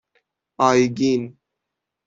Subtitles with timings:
[0.67, 1.37] آیگین